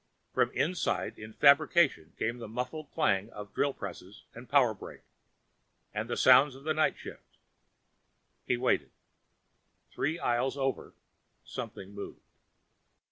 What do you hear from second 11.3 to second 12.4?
something moved.